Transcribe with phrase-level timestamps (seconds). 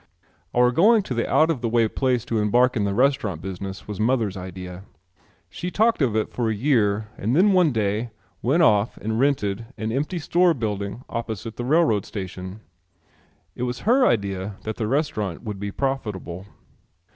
[0.55, 3.87] Our going to the out of the way place to embark in the restaurant business
[3.87, 4.81] was mother's idea.
[5.47, 8.09] She talked of it for a year and then one day
[8.41, 12.61] went off and rented an empty store building opposite the railroad station.
[13.53, 16.47] It was her idea that the restaurant would be profitable.